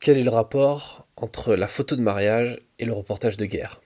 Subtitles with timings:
[0.00, 3.80] quel est le rapport entre la photo de mariage et le reportage de guerre?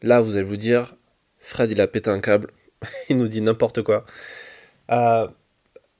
[0.00, 0.94] Là, vous allez vous dire,
[1.38, 2.50] Fred, il a pété un câble,
[3.08, 4.04] il nous dit n'importe quoi.
[4.90, 5.26] Euh,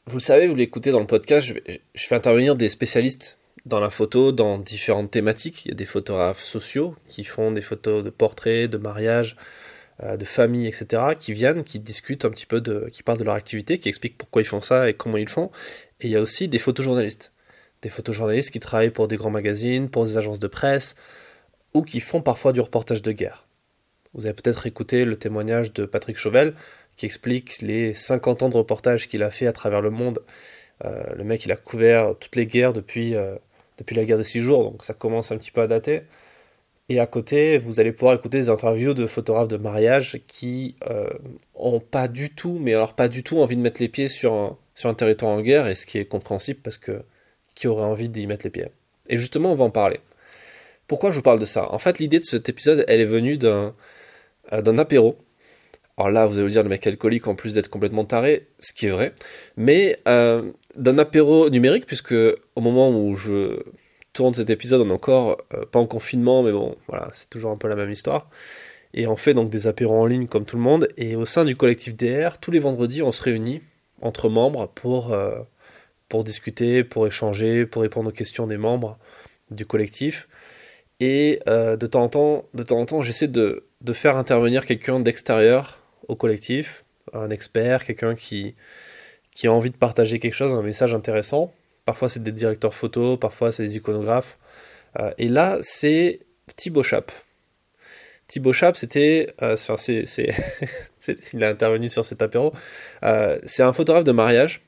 [0.07, 3.91] vous le savez, vous l'écoutez dans le podcast, je, fais intervenir des spécialistes dans la
[3.91, 5.65] photo, dans différentes thématiques.
[5.65, 9.37] Il y a des photographes sociaux qui font des photos de portraits, de mariage,
[10.03, 13.35] euh, de famille, etc., qui viennent, qui discutent un petit peu, qui parlent de leur
[13.35, 15.51] activité, qui expliquent pourquoi ils font ça et comment ils le font.
[16.01, 17.32] Et il y a aussi des photojournalistes.
[17.83, 20.95] Des photojournalistes qui travaillent pour des grands magazines, pour des agences de presse,
[21.75, 23.47] ou qui font parfois du reportage de guerre.
[24.15, 26.55] Vous avez peut-être écouté le témoignage de Patrick Chauvel,
[26.97, 30.21] qui explique les 50 ans de reportage qu'il a fait à travers le monde.
[30.85, 33.37] Euh, le mec, il a couvert toutes les guerres depuis, euh,
[33.79, 36.03] depuis la guerre des six jours, donc ça commence un petit peu à dater.
[36.89, 41.09] Et à côté, vous allez pouvoir écouter des interviews de photographes de mariage qui euh,
[41.91, 44.89] pas du tout, mais alors pas du tout envie de mettre les pieds sur sur
[44.91, 47.03] un territoire en guerre, et ce qui est compréhensible parce que
[47.55, 48.69] qui aurait envie d'y mettre les pieds.
[49.09, 50.01] Et justement, on va en parler.
[50.87, 51.73] Pourquoi je vous parle de ça?
[51.73, 53.75] En fait, l'idée de cet épisode, elle est venue d'un
[54.51, 55.17] d'un apéro.
[55.97, 58.73] Alors là, vous allez vous dire, le mec alcoolique, en plus d'être complètement taré, ce
[58.73, 59.15] qui est vrai,
[59.57, 63.63] mais euh, d'un apéro numérique, puisque au moment où je
[64.13, 67.51] tourne cet épisode, on est encore euh, pas en confinement, mais bon, voilà, c'est toujours
[67.51, 68.31] un peu la même histoire.
[68.95, 71.45] Et on fait donc des apéros en ligne comme tout le monde, et au sein
[71.45, 73.61] du collectif DR, tous les vendredis, on se réunit
[74.01, 75.39] entre membres pour, euh,
[76.13, 78.99] pour discuter, pour échanger, pour répondre aux questions des membres
[79.51, 80.29] du collectif.
[81.01, 85.83] Et de temps en temps, de temps en temps, j'essaie de, faire intervenir quelqu'un d'extérieur
[86.09, 88.55] au collectif, un expert, quelqu'un qui,
[89.43, 91.51] a envie de partager quelque chose, un message intéressant.
[91.87, 94.39] Parfois c'est des directeurs photo, parfois c'est des iconographes.
[95.01, 96.21] Euh, et là c'est
[96.57, 97.11] Thibaut Chap.
[98.29, 99.57] Thibaut Chap, c'était, euh,
[101.33, 102.53] il a intervenu sur cet apéro.
[103.03, 104.61] Euh, c'est un photographe de mariage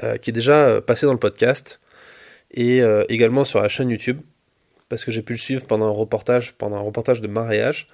[0.00, 1.80] qui est déjà passé dans le podcast
[2.50, 4.20] et également sur la chaîne YouTube
[4.88, 7.86] parce que j'ai pu le suivre pendant un reportage, pendant un reportage de mariage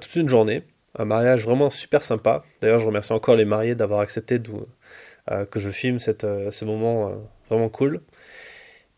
[0.00, 0.64] toute une journée
[0.98, 2.42] un mariage vraiment super sympa.
[2.60, 4.40] D'ailleurs, je remercie encore les mariés d'avoir accepté
[5.30, 7.16] euh, que je filme cette, euh, ce moment euh,
[7.48, 8.00] vraiment cool.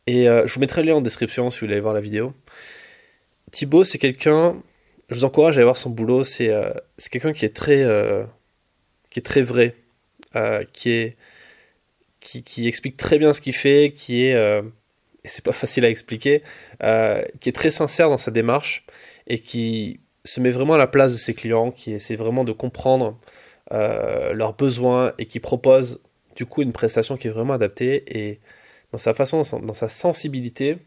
[0.07, 2.33] Et je vous mettrai le lien en description si vous voulez aller voir la vidéo.
[3.51, 4.57] Thibaut, c'est quelqu'un,
[5.11, 6.51] je vous encourage à aller voir son boulot, c'est
[7.11, 7.85] quelqu'un qui est très
[9.11, 9.77] qui est très vrai,
[10.73, 11.19] qui est
[12.21, 14.35] qui, explique très bien ce qu'il fait, qui est
[15.25, 16.43] et c'est pas facile à expliquer,
[16.81, 18.85] qui est très sincère dans sa démarche
[19.27, 22.53] et qui se met vraiment à la place de ses clients, qui essaie vraiment de
[22.53, 23.19] comprendre
[23.73, 26.01] euh, leurs besoins et qui propose
[26.37, 28.05] du coup une prestation qui est vraiment adaptée.
[28.19, 28.41] Et
[28.93, 30.79] dans sa façon, dans sa sensibilité,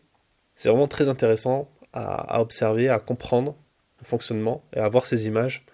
[0.55, 3.55] c'est vraiment très intéressant à, observer, à comprendre
[3.99, 5.65] le fonctionnement et à voir ces images.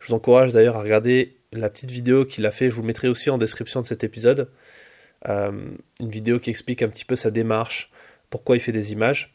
[0.00, 3.08] Je vous encourage d'ailleurs à regarder la petite vidéo qu'il a fait, je vous mettrai
[3.08, 4.50] aussi en description de cet épisode.
[5.28, 5.52] Euh,
[6.00, 7.90] une vidéo qui explique un petit peu sa démarche,
[8.30, 9.34] pourquoi il fait des images.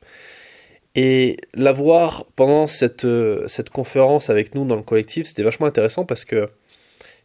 [0.96, 6.06] Et l'avoir pendant cette, euh, cette conférence avec nous dans le collectif, c'était vachement intéressant
[6.06, 6.50] parce que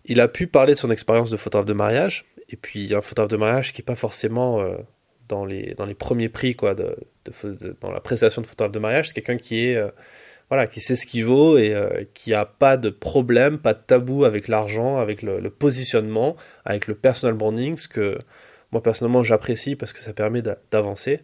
[0.05, 2.27] il a pu parler de son expérience de photographe de mariage.
[2.49, 4.77] Et puis, un photographe de mariage qui n'est pas forcément euh,
[5.29, 6.97] dans, les, dans les premiers prix, quoi, de,
[7.81, 9.09] dans la prestation de photographe de mariage.
[9.09, 9.83] C'est quelqu'un qui est.
[10.51, 11.75] Voilà, qui sait ce qu'il vaut et
[12.13, 16.37] qui a pas de problème, pas de tabou avec l'argent, avec le, le, positionnement,
[16.67, 18.19] avec le personal branding, ce que
[18.73, 21.21] moi personnellement j'apprécie parce que ça permet d'avancer.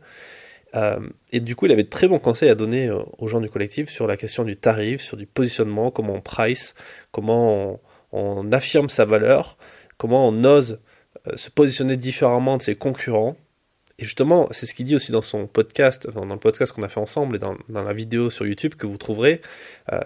[0.75, 1.01] Euh,
[1.33, 3.49] et du coup, il avait de très bons conseils à donner euh, aux gens du
[3.49, 6.75] collectif sur la question du tarif, sur du positionnement, comment on price,
[7.11, 7.81] comment
[8.13, 9.57] on, affirme sa valeur,
[9.97, 10.81] comment on ose
[11.27, 13.37] euh, se positionner différemment de ses concurrents.
[13.99, 16.89] Et justement, c'est ce qu'il dit aussi dans son podcast, dans le podcast qu'on a
[16.89, 19.41] fait ensemble et dans, la vidéo sur YouTube que vous trouverez,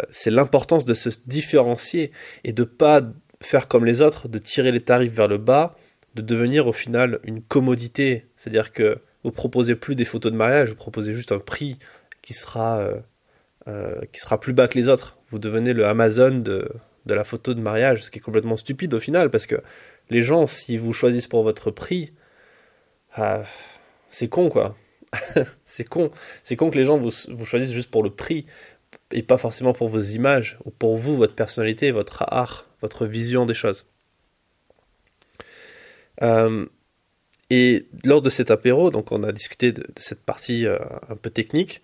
[0.08, 2.10] c'est l'importance de se différencier
[2.42, 3.02] et de pas
[3.42, 5.76] faire comme les autres, de tirer les tarifs vers le bas,
[6.15, 8.27] de devenir au final une commodité.
[8.37, 11.78] C'est-à-dire que vous proposez plus des photos de mariage, vous proposez juste un prix
[12.23, 12.97] qui sera, euh,
[13.69, 15.19] euh, qui sera plus bas que les autres.
[15.31, 16.69] Vous devenez le Amazon de,
[17.06, 19.56] de la photo de mariage, ce qui est complètement stupide au final, parce que
[20.11, 22.12] les gens, si vous choisissent pour votre prix,
[23.15, 23.43] ah,
[24.09, 24.77] c'est con quoi.
[25.65, 26.11] c'est con.
[26.43, 28.47] C'est con que les gens vous, vous, choisissent juste pour le prix
[29.11, 33.44] et pas forcément pour vos images ou pour vous, votre personnalité, votre art, votre vision
[33.47, 33.87] des choses.
[36.23, 36.67] Euh,
[37.53, 40.79] et lors de cet apéro, donc on a discuté de, cette partie euh,
[41.11, 41.82] un peu technique.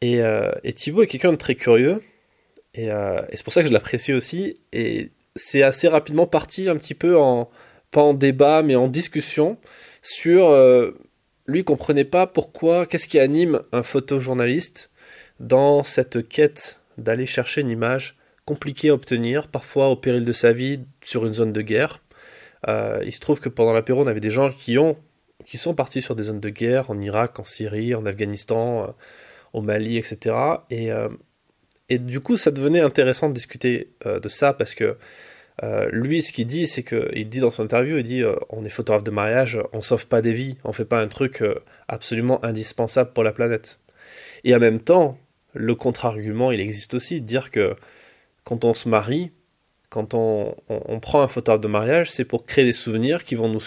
[0.00, 2.02] Et, euh, et Thibaut est quelqu'un de très curieux.
[2.78, 4.54] Euh, et, c'est pour ça que je l'apprécie aussi.
[4.72, 7.48] Et c'est assez rapidement parti un petit peu en,
[7.92, 9.58] pas en débat, mais en discussion
[10.02, 10.52] sur.
[11.46, 14.90] lui comprenait pas pourquoi, qu'est-ce qui anime un photojournaliste
[15.38, 20.52] dans cette quête d'aller chercher une image compliquée à obtenir, parfois au péril de sa
[20.52, 22.03] vie sur une zone de guerre.
[22.68, 24.96] Euh, il se trouve que pendant l'apéro, on avait des gens qui ont
[25.44, 28.94] qui sont partis sur des zones de guerre en Irak, en Syrie, en Afghanistan,
[29.52, 30.36] au Mali, etc.
[30.70, 30.88] Et,
[31.90, 34.96] et du coup, ça devenait intéressant de discuter de ça parce que
[35.62, 38.34] euh, lui, ce qu'il dit, c'est que il dit dans son interview, il dit euh,
[38.50, 41.42] on est photographe de mariage, on sauve pas des vies, on fait pas un truc
[41.42, 41.54] euh,
[41.86, 43.78] absolument indispensable pour la planète.
[44.42, 45.16] Et en même temps,
[45.52, 47.76] le contre-argument, il existe aussi, de dire que
[48.42, 49.30] quand on se marie,
[49.94, 50.56] quand on,
[51.00, 53.62] prend un photographe de mariage, c'est pour créer des souvenirs qui vont nous,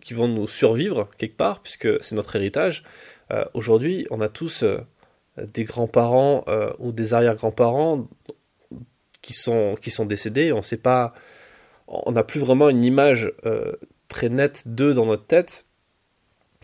[0.00, 2.84] qui vont nous survivre quelque part, puisque c'est notre héritage.
[3.52, 4.64] Aujourd'hui, on a tous
[5.36, 6.44] des grands-parents
[6.78, 8.06] ou des arrière-grands-parents
[9.22, 10.52] qui sont, qui sont décédés.
[10.52, 11.14] On sait pas,
[11.88, 13.72] on n'a plus vraiment une image euh,
[14.06, 15.64] très nette d'eux dans notre tête.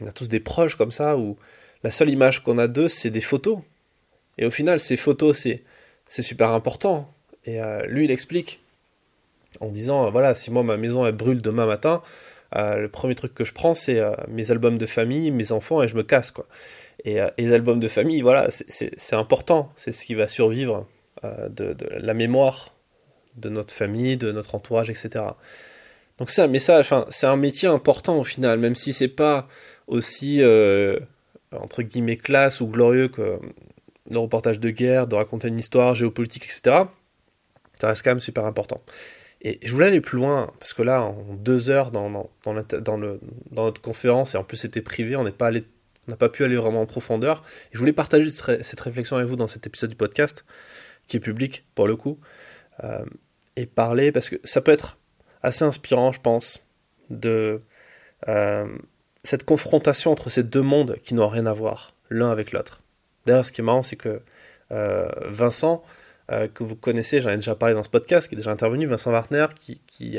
[0.00, 1.36] On a tous des proches comme ça où
[1.82, 3.58] la seule image qu'on a d'eux, c'est des photos.
[4.38, 5.64] Et au final, ces photos, c'est,
[6.22, 7.12] super important.
[7.44, 8.60] Et euh, lui, il explique
[9.60, 12.02] en disant voilà, si moi ma maison elle brûle demain matin,
[12.56, 15.88] euh, le premier truc que je prends, c'est mes albums de famille, mes enfants, et
[15.88, 16.46] je me casse quoi.
[17.04, 20.86] Et, les albums de famille, voilà, c'est important, c'est ce qui va survivre
[21.24, 22.74] euh, de, la mémoire
[23.36, 25.24] de notre famille, de notre entourage, etc.
[26.18, 29.48] Donc c'est un message, enfin c'est un métier important au final, même si c'est pas
[29.88, 30.98] aussi euh,
[31.52, 33.38] entre guillemets classe ou glorieux que
[34.10, 36.84] le reportage de guerre, de raconter une histoire géopolitique, etc.
[37.80, 38.80] Ça reste quand même super important.
[39.42, 42.10] Et je voulais aller plus loin, parce que là, en deux heures dans,
[43.52, 45.64] notre conférence, et en plus c'était privé, on n'est pas allé,
[46.08, 47.44] n'a pas pu aller vraiment en profondeur.
[47.66, 50.44] Et je voulais partager cette réflexion avec vous dans cet épisode du podcast
[51.06, 52.18] qui est public pour le coup,
[52.84, 53.04] euh,
[53.56, 54.98] et parler, parce que ça peut être
[55.42, 56.62] assez inspirant, je pense,
[57.10, 57.62] de
[58.28, 58.66] euh,
[59.24, 62.82] cette confrontation entre ces deux mondes qui n'ont rien à voir l'un avec l'autre.
[63.26, 64.20] D'ailleurs, ce qui est marrant, c'est que
[64.70, 65.82] euh, Vincent,
[66.28, 69.10] que vous connaissez, j'en ai déjà parlé dans ce podcast, qui est déjà intervenu, Vincent
[69.10, 70.18] Wartner, qui, qui,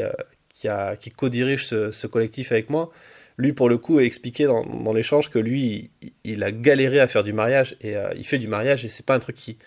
[0.50, 2.92] qui, a, qui co-dirige ce, collectif avec moi,
[3.38, 5.92] lui, pour le coup, a expliqué dans, l'échange que lui,
[6.24, 9.14] il, a galéré à faire du mariage, et il fait du mariage, et c'est pas
[9.14, 9.58] un truc qui,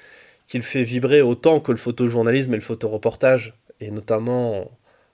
[0.47, 4.71] qu'il fait vibrer autant que le photojournalisme et le photoreportage, et notamment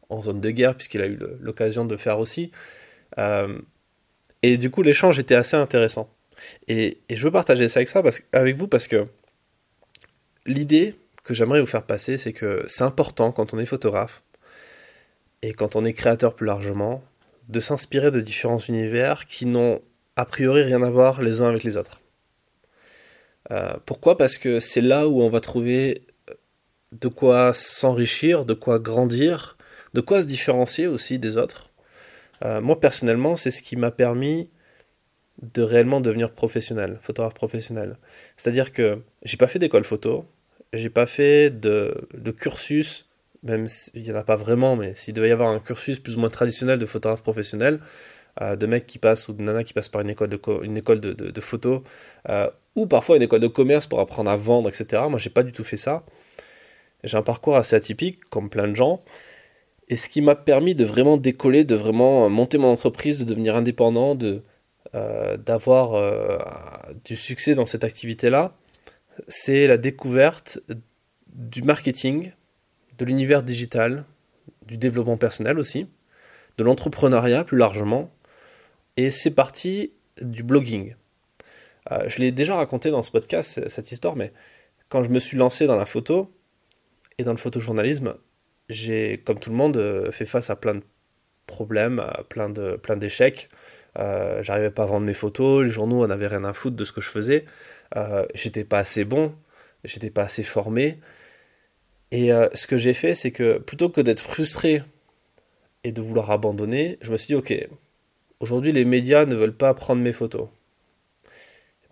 [0.08, 2.50] en, zone de guerre, puisqu'il a eu l'occasion de le faire aussi.
[3.18, 3.58] Euh,
[4.42, 6.10] et du coup, l'échange était assez intéressant.
[6.68, 9.06] Et, je veux partager ça avec, ça parce, avec vous parce que
[10.46, 10.94] l'idée
[11.28, 14.22] que j'aimerais vous faire passer, c'est que c'est important quand on est photographe
[15.42, 17.04] et quand on est créateur plus largement,
[17.50, 19.80] de s'inspirer de différents univers qui n'ont
[20.16, 22.00] a priori rien à voir les uns avec les autres.
[23.50, 24.16] Euh, pourquoi?
[24.16, 26.06] Parce que c'est là où on va trouver
[26.92, 29.58] de quoi s'enrichir, de quoi grandir,
[29.92, 31.70] de quoi se différencier aussi des autres.
[32.42, 34.48] Euh, moi personnellement, c'est ce qui m'a permis
[35.42, 37.98] de réellement devenir professionnel, photographe professionnel.
[38.38, 40.24] C'est-à-dire que j'ai pas fait d'école photo,
[40.72, 43.06] j'ai pas fait de, cursus,
[43.42, 46.16] même s'il n'y en a pas vraiment, mais s'il devait y avoir un cursus plus
[46.16, 47.80] ou moins traditionnel de photographe professionnel,
[48.40, 50.76] euh, de mecs qui passent ou de nanas qui passent par une école de, une
[50.76, 51.82] école de, photo,
[52.76, 55.02] ou parfois une école de commerce pour apprendre à vendre, etc.
[55.08, 56.04] Moi, j'ai pas du tout fait ça.
[57.04, 59.02] J'ai un parcours assez atypique, comme plein de gens.
[59.88, 63.56] Et ce qui m'a permis de vraiment décoller, de vraiment monter mon entreprise, de devenir
[63.56, 64.42] indépendant, de
[64.94, 66.38] euh, d'avoir euh,
[67.04, 68.54] du succès dans cette activité-là,
[69.26, 70.60] c'est la découverte
[71.32, 72.32] du marketing,
[72.98, 74.04] de l'univers digital,
[74.66, 75.86] du développement personnel aussi,
[76.58, 78.10] de l'entrepreneuriat plus largement.
[78.96, 80.94] Et c'est parti du blogging.
[81.90, 84.32] Euh, je l'ai déjà raconté dans ce podcast, cette histoire, mais
[84.88, 86.32] quand je me suis lancé dans la photo
[87.18, 88.14] et dans le photojournalisme,
[88.68, 90.82] j'ai, comme tout le monde, euh, fait face à plein de
[91.46, 93.48] problèmes, à plein, de, plein d'échecs.
[93.98, 96.92] Euh, j'arrivais pas à vendre mes photos, les journaux n'avaient rien à foutre de ce
[96.92, 97.44] que je faisais.
[98.34, 99.34] j'étais pas assez bon,
[99.84, 100.98] j'étais pas assez formé.
[102.12, 104.82] Et ce que j'ai fait, c'est que plutôt que d'être frustré
[105.84, 107.54] et de vouloir abandonner, je me suis dit, ok,
[108.40, 110.48] aujourd'hui les médias ne veulent pas prendre mes photos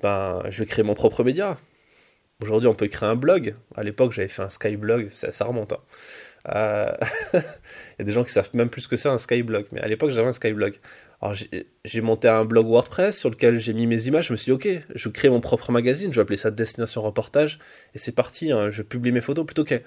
[0.02, 1.58] ben, je vais créer mon propre média.
[2.42, 3.54] Aujourd'hui, on peut créer un blog.
[3.74, 5.72] À l'époque, j'avais fait un Skyblog, ça, ça remonte.
[5.72, 5.80] Hein.
[6.54, 6.92] Euh,
[7.34, 9.88] il y a des gens qui savent même plus que c'est un Skyblog, mais à
[9.88, 10.74] l'époque, j'avais un Skyblog.
[11.22, 11.34] Alors,
[11.84, 14.26] j'ai monté un blog WordPress sur lequel j'ai mis mes images.
[14.26, 17.02] Je me suis dit, ok, je crée mon propre magazine, je vais appeler ça Destination
[17.02, 17.58] Reportage,
[17.94, 18.52] et c'est parti.
[18.52, 18.70] Hein.
[18.70, 19.80] je publie mes photos plutôt que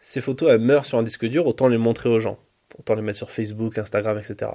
[0.00, 2.38] ces photos, elles meurent sur un disque dur, autant les montrer aux gens.
[2.78, 4.50] Autant les mettre sur Facebook, Instagram, etc.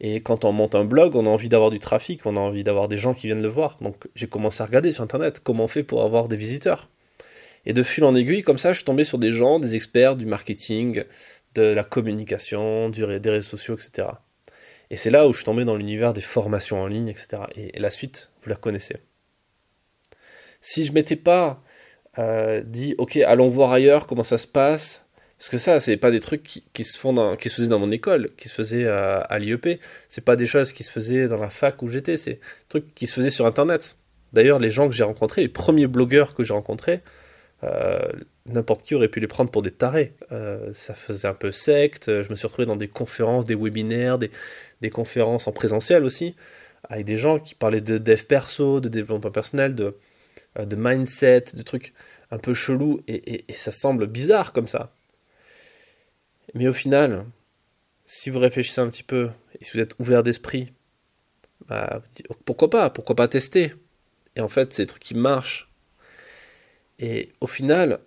[0.00, 2.64] Et quand on monte un blog, on a envie d'avoir du trafic, on a envie
[2.64, 3.78] d'avoir des gens qui viennent le voir.
[3.80, 6.88] Donc j'ai commencé à regarder sur Internet comment on fait pour avoir des visiteurs.
[7.66, 10.16] Et de fil en aiguille, comme ça, je suis tombé sur des gens, des experts
[10.16, 11.04] du marketing,
[11.54, 14.08] de la communication, des réseaux sociaux, etc.
[14.92, 17.44] Et c'est là où je suis tombé dans l'univers des formations en ligne, etc.
[17.56, 18.98] Et, la suite, vous la connaissez.
[20.60, 21.64] Si je m'étais pas
[22.18, 25.06] euh, dit, ok, allons voir ailleurs comment ça se passe,
[25.38, 27.90] Parce que ça, c'est pas des trucs qui, se font qui se faisaient dans mon
[27.90, 29.80] école, qui se faisaient à, à l'IEP.
[30.10, 32.18] C'est pas des choses qui se faisaient dans la fac où j'étais.
[32.18, 33.96] C'est des trucs qui se faisaient sur Internet.
[34.34, 37.00] D'ailleurs, les gens que j'ai rencontrés, les premiers blogueurs que j'ai rencontrés,
[37.64, 38.12] euh,
[38.46, 40.14] n'importe qui aurait pu les prendre pour des tarés.
[40.32, 42.06] Euh, ça faisait un peu secte.
[42.08, 46.34] Je me suis retrouvé dans des conférences, des webinaires, des, conférences en présentiel aussi,
[46.88, 49.96] avec des gens qui parlaient de dev perso, de développement personnel, de,
[50.58, 51.94] euh, mindset, de trucs
[52.30, 54.92] un peu chelous, et, ça semble bizarre comme ça.
[56.54, 57.26] Mais au final,
[58.04, 59.30] si vous réfléchissez un petit peu
[59.60, 60.72] et si vous êtes ouvert d'esprit,
[61.68, 62.02] bah,
[62.44, 63.74] pourquoi pas Pourquoi pas tester?
[64.34, 65.70] Et en fait, c'est des trucs qui marchent.
[66.98, 68.00] Et au final,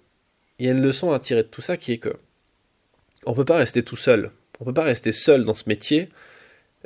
[0.59, 2.15] il y a une leçon à tirer de tout ça qui est que
[3.25, 4.31] on peut pas rester tout seul.
[4.59, 6.09] On peut pas rester seul dans ce métier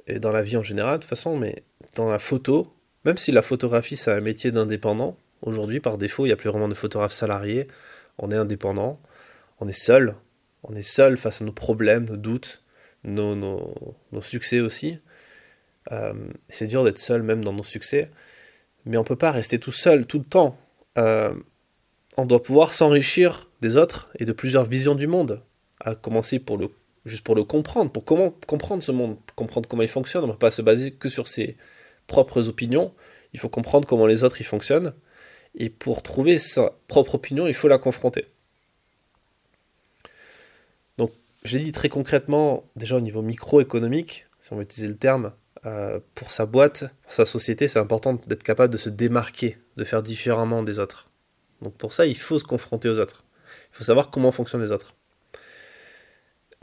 [0.07, 1.63] et dans la vie en général de toute façon, mais
[1.95, 2.73] dans la photo,
[3.05, 6.49] même si la photographie c'est un métier d'indépendant, aujourd'hui par défaut il n'y a plus
[6.49, 7.67] vraiment de photographes salariés,
[8.17, 8.99] on est indépendant,
[9.59, 10.15] on est seul,
[10.63, 12.63] on est seul face à nos problèmes, nos doutes,
[13.03, 14.99] nos, nos, succès aussi.
[15.91, 16.13] Euh,
[16.49, 18.11] c'est dur d'être seul même dans nos succès,
[18.85, 20.57] mais on ne peut pas rester tout seul tout le temps.
[20.97, 21.33] Euh,
[22.17, 25.41] on doit pouvoir s'enrichir des autres et de plusieurs visions du monde,
[25.79, 26.59] à commencer pour
[27.05, 30.23] juste pour le comprendre, pour comment comprendre ce monde, comprendre comment il fonctionne.
[30.23, 31.57] On ne peut pas se baser que sur ses
[32.07, 32.93] propres opinions,
[33.33, 34.93] il faut comprendre comment les autres y fonctionnent,
[35.55, 38.25] et pour trouver sa propre opinion, il faut la confronter.
[41.43, 45.33] je l'ai dit très concrètement, déjà au niveau microéconomique, si on veut utiliser le terme,
[45.65, 49.83] euh, pour sa boîte, pour sa société, c'est important d'être capable de se démarquer, de
[49.83, 51.09] faire différemment des autres.
[51.61, 53.23] Donc pour ça, il faut se confronter aux autres.
[53.71, 54.95] Il faut savoir comment fonctionnent les autres.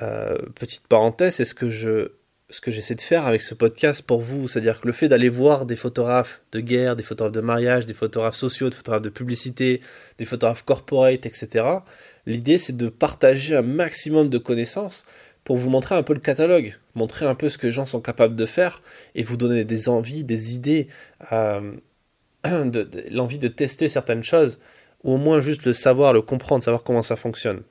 [0.03, 2.13] Euh, petite parenthèse, c'est ce que je
[2.49, 5.29] ce que j'essaie de faire avec ce podcast pour vous, c'est-à-dire que le fait d'aller
[5.29, 9.09] voir des photographes de guerre, des photographes de mariage, des photographes sociaux, des photographes de
[9.09, 9.81] publicité,
[10.19, 11.65] des photographes corporate, etc.,
[12.27, 15.07] L'idée, c'est de partager un maximum de connaissances
[15.45, 18.01] pour vous montrer un peu le catalogue, montrer un peu ce que les gens sont
[18.01, 18.83] capables de faire
[19.15, 20.89] et vous donner des envies, des idées,
[21.31, 21.73] euh,
[23.11, 24.59] l'envie de tester certaines choses,
[25.07, 27.63] ou au moins juste le savoir, le comprendre, savoir comment ça fonctionne.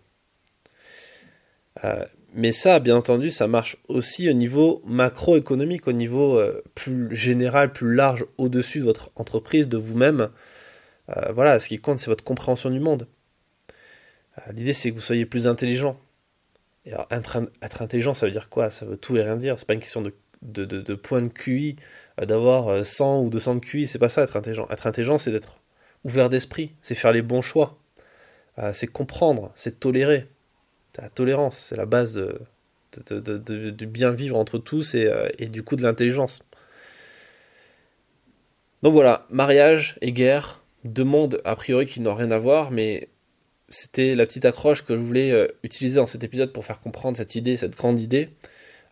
[1.83, 7.15] Euh, mais ça, bien entendu, ça marche aussi au niveau macroéconomique, au niveau euh, plus
[7.15, 10.29] général, plus large, au-dessus de votre entreprise, de vous-même.
[11.33, 13.07] voilà, ce qui compte, c'est votre compréhension du monde.
[14.37, 15.99] Euh, l'idée, c'est que vous soyez plus intelligent.
[16.85, 18.69] Et alors, être, intelligent, ça veut dire quoi?
[18.69, 19.57] Ça veut tout et rien dire.
[19.57, 21.77] C'est pas une question de, de, de, points de QI,
[22.21, 23.87] euh, d'avoir 100 euh, ou 200 de QI.
[23.87, 24.67] C'est pas ça, être intelligent.
[24.69, 25.55] Être intelligent, c'est d'être
[26.05, 26.71] ouvert d'esprit.
[26.81, 27.77] C'est faire les bons choix.
[28.73, 29.51] c'est comprendre.
[29.55, 30.27] C'est tolérer.
[30.97, 31.57] La tolérance.
[31.57, 32.21] C'est la base
[33.09, 36.41] du bien vivre entre tous et, et du coup de l'intelligence.
[38.83, 43.09] Donc voilà, mariage et guerre, deux mondes a priori qui n'ont rien à voir, mais
[43.69, 47.17] c'était la petite accroche que je voulais euh, utiliser dans cet épisode pour faire comprendre
[47.17, 48.29] cette idée, cette grande idée,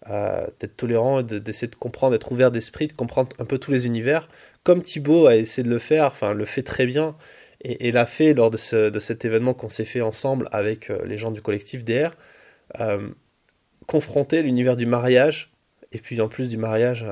[0.09, 3.85] euh, d'être tolérant, d'essayer de, comprendre, d'être ouvert d'esprit, de comprendre un peu tous les
[3.85, 4.27] univers,
[4.63, 7.15] comme Thibaut a essayé de le faire, enfin le fait très bien,
[7.61, 11.31] et, l'a fait lors de, cet événement qu'on s'est fait ensemble avec euh, les gens
[11.31, 12.11] du collectif DR,
[13.87, 15.51] confronter l'univers du mariage,
[15.91, 17.05] et puis en plus du mariage,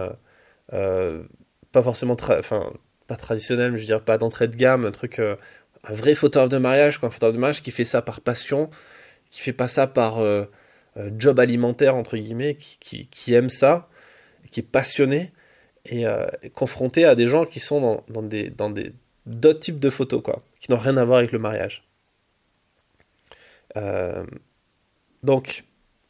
[0.69, 2.73] pas forcément, enfin
[3.07, 5.21] pas traditionnel, mais je veux dire pas d'entrée de gamme, un truc
[5.83, 8.69] un vrai photographe de mariage, un photographe de mariage qui fait ça par passion,
[9.29, 10.45] qui fait pas ça par euh, euh,
[11.17, 13.89] job alimentaire, entre guillemets, qui, aime ça,
[14.51, 15.31] qui est passionné,
[15.85, 18.93] et, euh, confronté à des gens qui sont dans, des dans des
[19.25, 21.83] d'autres types de photos, quoi, qui n'ont rien à voir avec le mariage.
[25.23, 25.63] donc,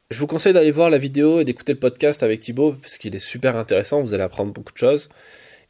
[0.10, 3.16] je vous conseille d'aller voir la vidéo et d'écouter le podcast avec Thibaut, parce qu'il
[3.16, 5.10] est super intéressant, vous allez apprendre beaucoup de choses,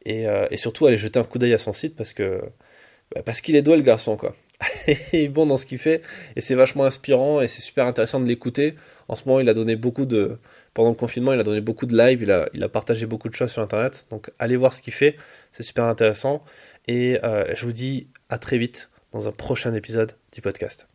[0.04, 2.42] et, et surtout aller jeter un coup d'œil à son site, parce que
[3.14, 4.34] bah, parce qu'il est doué le garçon quoi.
[4.86, 6.02] est bon dans ce qu'il fait
[6.36, 8.74] et c'est vachement inspirant et c'est super intéressant de l'écouter.
[9.08, 10.38] En ce moment, il a donné beaucoup de
[10.74, 13.28] pendant le confinement, il a donné beaucoup de live, il a, il a partagé beaucoup
[13.28, 14.06] de choses sur internet.
[14.10, 15.16] Donc allez voir ce qu'il fait,
[15.52, 16.42] c'est super intéressant
[16.88, 20.86] et euh, je vous dis à très vite dans un prochain épisode du podcast.